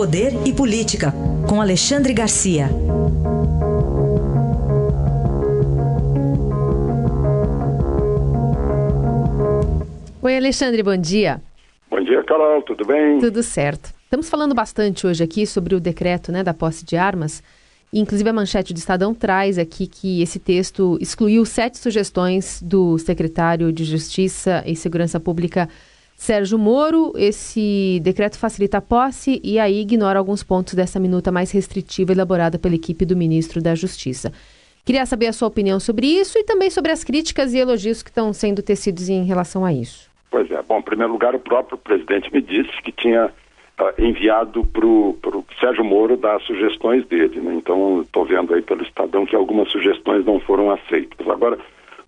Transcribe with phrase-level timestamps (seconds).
[0.00, 1.12] Poder e Política,
[1.46, 2.70] com Alexandre Garcia.
[10.22, 11.42] Oi, Alexandre, bom dia.
[11.90, 13.18] Bom dia, Carol, tudo bem?
[13.18, 13.92] Tudo certo.
[14.04, 17.42] Estamos falando bastante hoje aqui sobre o decreto né, da posse de armas.
[17.92, 23.70] Inclusive, a manchete do Estadão traz aqui que esse texto excluiu sete sugestões do secretário
[23.70, 25.68] de Justiça e Segurança Pública,
[26.20, 27.14] Sérgio Moro.
[27.16, 32.58] Esse decreto facilita a posse e aí ignora alguns pontos dessa minuta mais restritiva elaborada
[32.58, 34.30] pela equipe do ministro da Justiça.
[34.84, 38.10] Queria saber a sua opinião sobre isso e também sobre as críticas e elogios que
[38.10, 40.10] estão sendo tecidos em relação a isso.
[40.30, 40.60] Pois é.
[40.62, 43.32] Bom, em primeiro lugar, o próprio presidente me disse que tinha
[43.98, 45.16] enviado para o
[45.58, 47.40] Sérgio Moro dar sugestões dele.
[47.40, 47.54] Né?
[47.54, 51.26] Então, estou vendo aí pelo Estadão que algumas sugestões não foram aceitas.
[51.26, 51.58] Agora,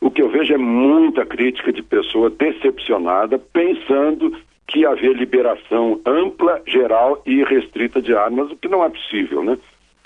[0.02, 6.61] o que eu vejo é muita crítica de pessoa decepcionada, pensando que haver liberação ampla,
[6.66, 9.56] geral e restrita de armas, o que não é possível, né?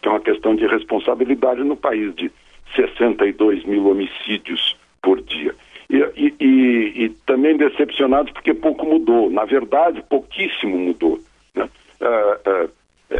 [0.02, 2.30] Que é uma questão de responsabilidade no país de
[2.74, 5.54] 62 mil homicídios por dia.
[5.88, 9.30] E, e, e, e também decepcionados porque pouco mudou.
[9.30, 11.18] Na verdade, pouquíssimo mudou.
[11.56, 11.62] É,
[12.44, 12.68] é,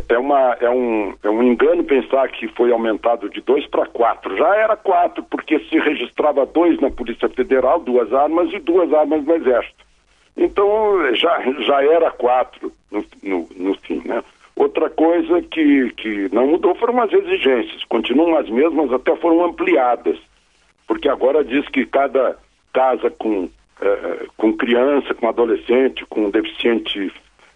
[0.09, 4.37] é, uma, é, um, é um engano pensar que foi aumentado de dois para quatro.
[4.37, 9.25] Já era quatro, porque se registrava dois na Polícia Federal, duas armas e duas armas
[9.25, 9.84] no Exército.
[10.37, 14.03] Então já, já era quatro no, no, no fim.
[14.05, 14.23] Né?
[14.55, 20.19] Outra coisa que, que não mudou foram as exigências, continuam as mesmas, até foram ampliadas,
[20.87, 22.39] porque agora diz que cada
[22.73, 27.12] casa com, eh, com criança, com adolescente, com deficiente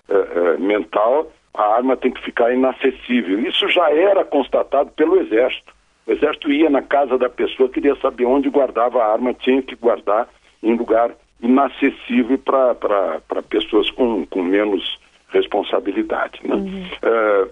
[0.08, 3.40] uh, mental, a arma tem que ficar inacessível.
[3.40, 5.72] Isso já era constatado pelo Exército.
[6.06, 9.76] O Exército ia na casa da pessoa, queria saber onde guardava a arma, tinha que
[9.76, 10.28] guardar
[10.62, 11.12] em lugar
[11.42, 14.98] inacessível para pessoas com, com menos
[15.30, 16.40] responsabilidade.
[16.44, 16.54] Né?
[16.54, 16.84] Uhum.
[17.02, 17.50] Uh,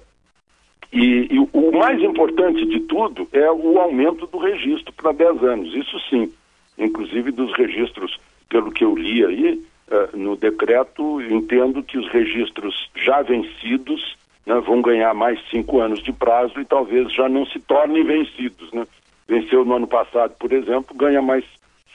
[0.92, 5.74] e, e, o mais importante de tudo é o aumento do registro para 10 anos.
[5.74, 6.32] Isso sim,
[6.78, 12.90] inclusive dos registros, pelo que eu li aí, uh, no decreto, entendo que os registros
[12.94, 14.16] já vencidos
[14.46, 18.72] né, vão ganhar mais cinco anos de prazo e talvez já não se tornem vencidos.
[18.72, 18.86] Né?
[19.26, 21.44] Venceu no ano passado, por exemplo, ganha mais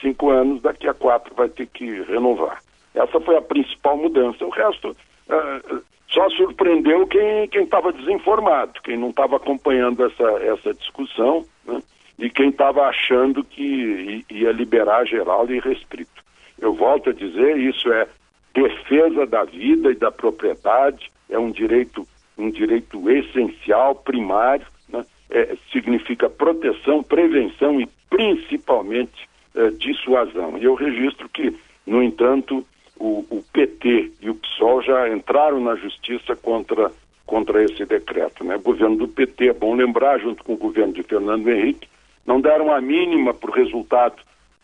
[0.01, 2.61] cinco anos, daqui a quatro vai ter que renovar.
[2.93, 4.45] Essa foi a principal mudança.
[4.45, 11.43] O resto uh, só surpreendeu quem estava desinformado, quem não estava acompanhando essa, essa discussão
[11.65, 11.81] né?
[12.19, 16.22] e quem estava achando que ia liberar geral e restrito.
[16.63, 18.07] Eu volto a dizer, isso é
[18.53, 22.07] defesa da vida e da propriedade, é um direito,
[22.37, 25.05] um direito essencial, primário, né?
[25.29, 30.57] é, significa proteção, prevenção e principalmente é, dissuasão.
[30.57, 31.53] E eu registro que,
[31.85, 32.65] no entanto,
[32.97, 36.89] o, o, PT e o PSOL já entraram na justiça contra,
[37.25, 38.45] contra esse decreto.
[38.45, 38.55] Né?
[38.55, 41.89] O governo do PT, é bom lembrar, junto com o governo de Fernando Henrique,
[42.25, 44.15] não deram a mínima para o resultado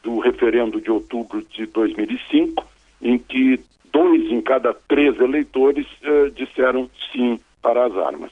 [0.03, 2.65] do referendo de outubro de 2005,
[3.01, 3.59] em que
[3.91, 8.31] dois em cada três eleitores eh, disseram sim para as armas.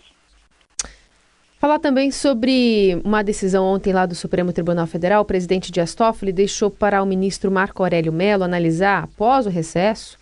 [1.59, 5.23] Falar também sobre uma decisão ontem lá do Supremo Tribunal Federal.
[5.23, 10.19] O presidente Dias Toffoli deixou para o ministro Marco Aurélio Mello analisar, após o recesso,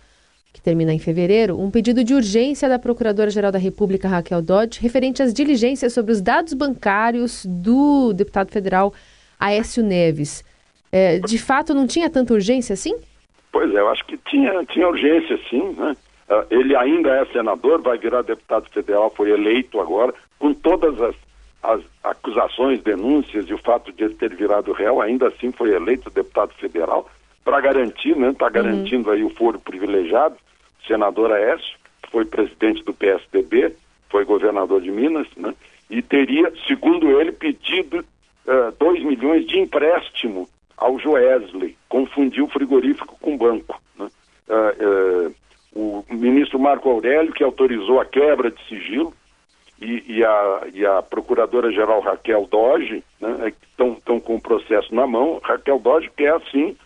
[0.50, 5.22] que termina em fevereiro, um pedido de urgência da Procuradora-Geral da República, Raquel Dodge, referente
[5.22, 8.94] às diligências sobre os dados bancários do deputado federal
[9.38, 10.42] Aécio Neves.
[10.92, 12.94] É, de fato, não tinha tanta urgência assim?
[13.52, 15.96] Pois é, eu acho que tinha, tinha urgência sim, né?
[16.28, 21.14] Uh, ele ainda é senador, vai virar deputado federal, foi eleito agora, com todas as,
[21.62, 26.10] as acusações, denúncias e o fato de ele ter virado réu, ainda assim foi eleito
[26.10, 27.08] deputado federal,
[27.44, 28.30] para garantir, né?
[28.30, 29.14] Está garantindo uhum.
[29.14, 30.36] aí o foro privilegiado,
[30.86, 31.78] senador Aécio,
[32.10, 33.72] foi presidente do PSDB,
[34.10, 35.54] foi governador de Minas, né?
[35.88, 38.04] E teria, segundo ele, pedido
[38.78, 43.80] 2 uh, milhões de empréstimo ao Joesley, confundiu frigorífico com banco.
[43.98, 44.08] Né?
[44.48, 49.12] Uh, uh, o ministro Marco Aurélio, que autorizou a quebra de sigilo,
[49.80, 55.06] e, e a, e a procuradora-geral Raquel Doge, né, estão é com o processo na
[55.06, 55.38] mão.
[55.42, 56.76] Raquel Doge quer, assim,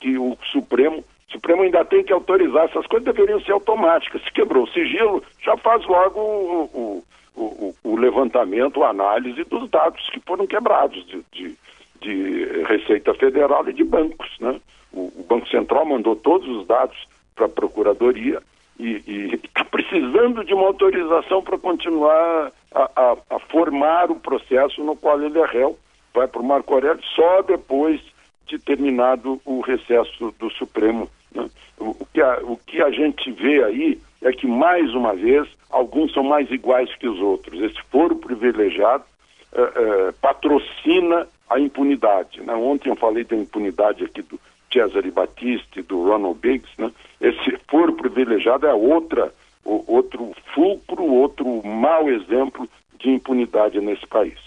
[0.00, 4.22] que o Supremo o Supremo ainda tem que autorizar, essas coisas deveriam ser automáticas.
[4.22, 7.02] Se quebrou o sigilo, já faz logo o,
[7.34, 11.56] o, o, o levantamento, a análise dos dados que foram quebrados de, de,
[12.02, 14.30] de Receita Federal e de bancos.
[14.40, 14.60] Né?
[14.92, 16.96] O, o Banco Central mandou todos os dados
[17.34, 18.42] para a Procuradoria
[18.78, 24.96] e está precisando de uma autorização para continuar a, a, a, formar o processo no
[24.96, 25.78] qual ele é réu.
[26.14, 28.00] Vai para o Marco Aurélio só depois
[28.46, 31.08] de terminado o recesso do Supremo.
[31.34, 31.48] Né?
[31.78, 36.12] O, que a, o que a gente vê aí é que, mais uma vez, alguns
[36.12, 37.60] são mais iguais que os outros.
[37.60, 39.04] Esse foro privilegiado
[39.52, 39.62] uh,
[40.08, 42.40] uh, patrocina a impunidade.
[42.42, 42.54] Né?
[42.54, 44.40] Ontem eu falei da impunidade aqui do
[44.72, 46.70] Cesare Battisti, do Ronald Biggs.
[46.78, 46.90] Né?
[47.20, 49.32] Esse foro privilegiado é outra,
[49.64, 52.68] o, outro fulcro, outro mau exemplo
[52.98, 54.38] de impunidade nesse país.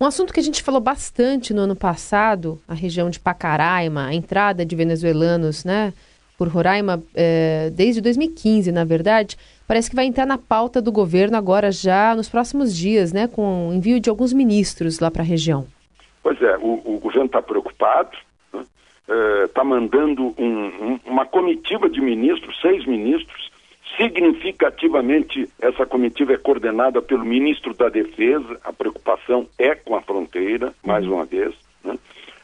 [0.00, 4.14] Um assunto que a gente falou bastante no ano passado, a região de Pacaraima, a
[4.14, 5.92] entrada de venezuelanos, né,
[6.36, 9.38] por Roraima, é, desde 2015, na verdade,
[9.68, 13.68] parece que vai entrar na pauta do governo agora já nos próximos dias, né, com
[13.68, 15.66] o envio de alguns ministros lá para a região.
[16.24, 18.16] Pois é, o, o governo está preocupado,
[18.50, 18.64] está né,
[19.44, 23.52] é, tá mandando um, um, uma comitiva de ministros, seis ministros,
[23.98, 30.72] significativamente essa comitiva é coordenada pelo ministro da Defesa, a preocupação é com a fronteira,
[30.82, 31.54] mais uma vez,
[31.84, 31.98] né?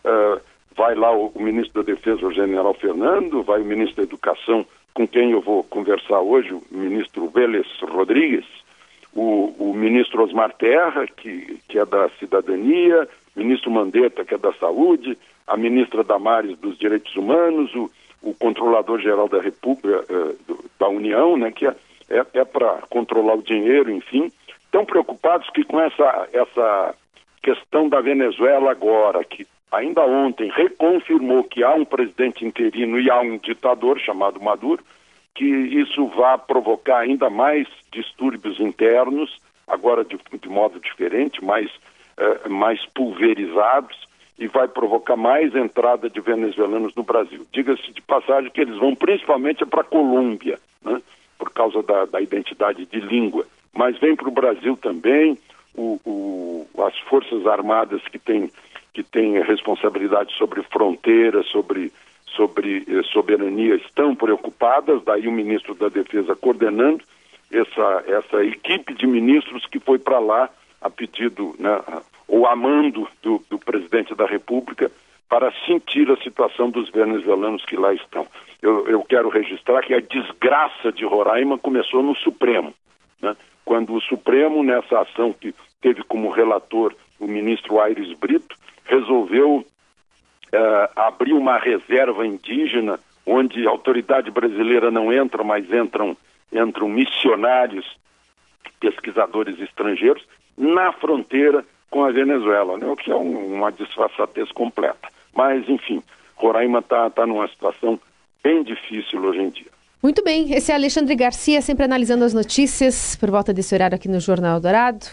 [0.05, 0.41] Uh,
[0.77, 4.67] vai lá o, o, ministro da Defesa, o general Fernando, vai o ministro da Educação,
[4.93, 8.47] com quem eu vou conversar hoje, o ministro Vélez Rodrigues,
[9.15, 14.53] o, o ministro Osmar Terra, que, que é da Cidadania, ministro Mandetta, que é da
[14.55, 15.17] Saúde,
[15.47, 17.91] a ministra Damares dos Direitos Humanos, o,
[18.23, 21.75] o controlador-geral da República, uh, da União, né, que é,
[22.09, 24.31] é, é para controlar o dinheiro, enfim,
[24.65, 26.94] estão preocupados que com essa, essa
[27.43, 33.21] questão da Venezuela agora, que ainda ontem reconfirmou que há um presidente interino e há
[33.21, 34.82] um ditador chamado Maduro,
[35.35, 41.71] que isso vá provocar ainda mais distúrbios internos, agora de, de modo diferente, mais,
[42.20, 44.08] eh, mais pulverizados,
[44.38, 47.46] e vai provocar mais entrada de venezuelanos no Brasil.
[47.52, 51.00] Diga-se de passagem que eles vão principalmente para a Colômbia, né,
[51.38, 55.38] por causa da, da identidade de língua, mas vem para o Brasil também,
[55.75, 58.50] o, o, as Forças Armadas que têm
[58.93, 61.93] que tem responsabilidade sobre fronteiras, sobre,
[62.26, 67.00] sobre eh, soberania, estão preocupadas, daí o ministro da Defesa coordenando
[67.52, 70.50] essa, essa equipe de ministros que foi para lá
[70.81, 71.81] a pedido, né,
[72.27, 74.91] ou a mando do, do presidente da República,
[75.29, 78.27] para sentir a situação dos venezuelanos que lá estão.
[78.61, 82.75] Eu, eu, quero registrar que a desgraça de Roraima começou no Supremo,
[83.23, 83.37] né?
[83.65, 89.65] quando o Supremo, nessa ação que teve como relator o ministro Aires Brito, resolveu
[90.53, 96.17] uh, abrir uma reserva indígena onde a autoridade brasileira não entra, mas entram,
[96.53, 97.87] entram missionários,
[98.81, 102.87] pesquisadores estrangeiros, na fronteira com a Venezuela, né?
[102.87, 105.08] o que é um, uma disfarçatez completa.
[105.35, 106.02] Mas, enfim,
[106.37, 107.99] Roraima está tá numa situação
[108.43, 109.70] bem difícil hoje em dia.
[110.02, 114.08] Muito bem, esse é Alexandre Garcia, sempre analisando as notícias por volta desse horário aqui
[114.08, 115.06] no Jornal Dourado.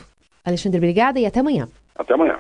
[0.46, 1.68] Alexandre, obrigada e até amanhã.
[1.94, 2.40] Até amanhã.